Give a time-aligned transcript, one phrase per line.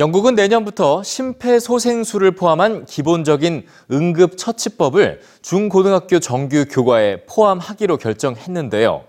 [0.00, 9.04] 영국은 내년부터 심폐소생술을 포함한 기본적인 응급처치법을 중고등학교 정규 교과에 포함하기로 결정했는데요.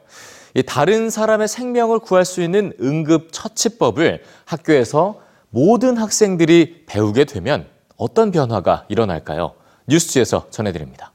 [0.54, 7.66] 이 다른 사람의 생명을 구할 수 있는 응급처치법을 학교에서 모든 학생들이 배우게 되면
[7.98, 9.56] 어떤 변화가 일어날까요?
[9.88, 11.12] 뉴스지에서 전해드립니다.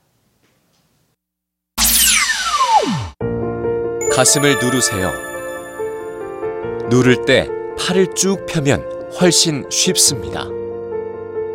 [4.12, 5.12] 가슴을 누르세요.
[6.88, 7.48] 누를 때
[7.78, 10.46] 팔을 쭉 펴면 훨씬 쉽습니다.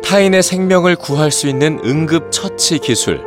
[0.02, 3.20] 타인의 생명을 구할 수 있는 응급 처치 기술.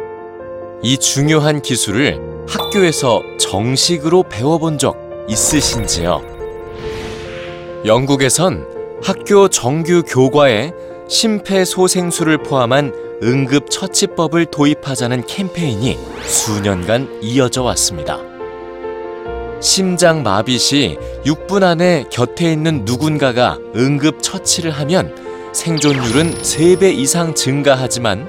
[0.82, 4.98] 이 중요한 기술을 학교에서 정식으로 배워본 적
[5.28, 6.22] 있으신지요?
[7.86, 8.66] 영국에선
[9.04, 10.74] 학교 정규 교과에
[11.08, 18.29] 심폐소생술을 포함한 응급처치법을 도입하자는 캠페인이 수년간 이어져 왔습니다.
[19.60, 25.14] 심장 마비 시 6분 안에 곁에 있는 누군가가 응급 처치를 하면
[25.54, 28.28] 생존율은 3배 이상 증가하지만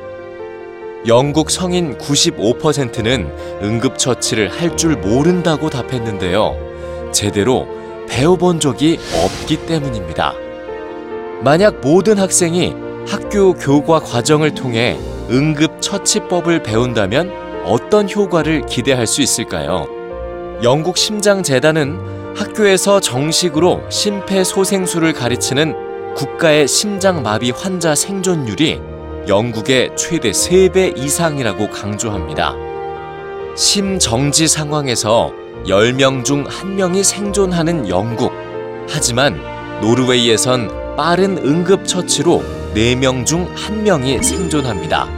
[1.07, 3.31] 영국 성인 95%는
[3.63, 7.11] 응급 처치를 할 줄 모른다고 답했는데요.
[7.13, 7.67] 제대로
[8.09, 10.35] 배워본 적이 없기 때문입니다.
[11.43, 12.75] 만약 모든 학생이
[13.07, 14.99] 학교 교과 과정을 통해
[15.31, 17.33] 응급 처치법을 배운다면
[17.65, 20.00] 어떤 효과를 기대할 수 있을까요?
[20.63, 28.79] 영국 심장재단은 학교에서 정식으로 심폐소생술을 가르치는 국가의 심장마비 환자 생존율이
[29.27, 32.55] 영국의 최대 3배 이상이라고 강조합니다.
[33.57, 35.33] 심정지 상황에서
[35.65, 38.31] 10명 중 1명이 생존하는 영국.
[38.87, 39.41] 하지만
[39.81, 42.43] 노르웨이에선 빠른 응급처치로
[42.75, 45.09] 4명 중 1명이 생존합니다.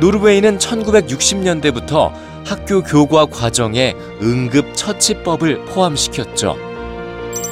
[0.00, 2.12] 노르웨이는 1960년대부터
[2.48, 6.56] 학교 교과 과정에 응급처치법을 포함시켰죠.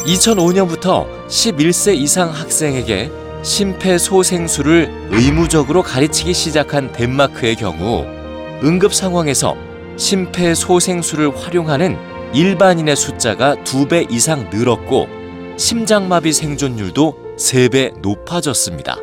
[0.06, 3.10] 2005년부터 11세 이상 학생에게
[3.42, 8.06] 심폐소생술을 의무적으로 가르치기 시작한 덴마크의 경우
[8.64, 9.54] 응급 상황에서
[9.98, 11.98] 심폐소생술을 활용하는
[12.32, 15.08] 일반인의 숫자가 2배 이상 늘었고
[15.58, 18.96] 심장마비 생존율도 3배 높아졌습니다.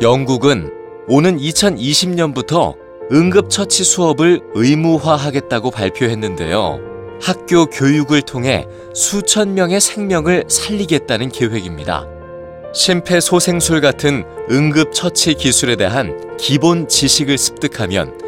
[0.00, 0.72] 영국은
[1.08, 6.80] 오는 2020년부터 응급처치 수업을 의무화하겠다고 발표했는데요.
[7.20, 12.06] 학교 교육을 통해 수천 명의 생명을 살리겠다는 계획입니다.
[12.74, 18.18] 심폐소생술 같은 응급처치 기술에 대한 기본 지식을 습득하면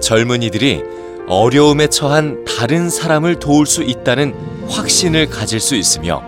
[0.00, 0.82] 젊은이들이
[1.28, 4.34] 어려움에 처한 다른 사람을 도울 수 있다는
[4.68, 6.22] 확신을 가질 수 있으며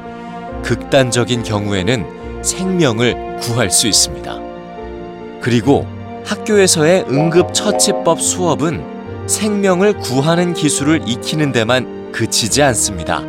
[0.62, 4.38] 극단적인 경우에는 생명을 구할 수 있습니다.
[5.40, 5.86] 그리고
[6.24, 13.20] 학교에서의 응급처치법 수업은 생명을 구하는 기술을 익히는 데만 그치지 않습니다.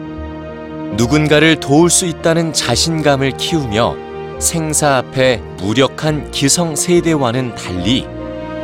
[0.95, 3.95] 누군가를 도울 수 있다는 자신감을 키우며
[4.39, 8.07] 생사 앞에 무력한 기성 세대와는 달리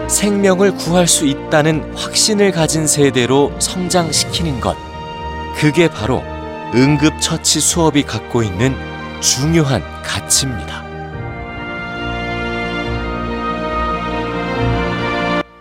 [0.07, 4.75] 생명을 구할 수 있다는 확신을 가진 세대로 성장시키는 것.
[5.56, 6.23] 그게 바로
[6.73, 8.75] 응급처치 수업이 갖고 있는
[9.22, 10.88] 중요한 가치입니다.